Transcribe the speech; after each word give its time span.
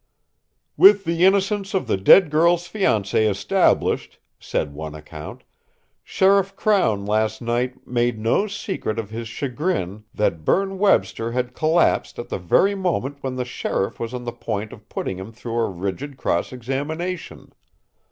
"With 0.77 1.03
the 1.03 1.23
innocence 1.23 1.75
of 1.75 1.85
the 1.85 1.95
dead 1.95 2.31
girl's 2.31 2.67
fiancé 2.67 3.29
established," 3.29 4.17
said 4.39 4.73
one 4.73 4.95
account, 4.95 5.43
"Sheriff 6.03 6.55
Crown 6.55 7.05
last 7.05 7.39
night 7.39 7.85
made 7.85 8.17
no 8.17 8.47
secret 8.47 8.97
of 8.97 9.11
his 9.11 9.27
chagrin 9.27 10.03
that 10.11 10.43
Berne 10.43 10.79
Webster 10.79 11.33
had 11.33 11.53
collapsed 11.53 12.17
at 12.17 12.29
the 12.29 12.39
very 12.39 12.73
moment 12.73 13.17
when 13.21 13.35
the 13.35 13.45
sheriff 13.45 13.99
was 13.99 14.11
on 14.11 14.23
the 14.23 14.31
point 14.31 14.73
of 14.73 14.89
putting 14.89 15.19
him 15.19 15.31
through 15.31 15.59
a 15.59 15.69
rigid 15.69 16.17
cross 16.17 16.51
examination. 16.51 17.53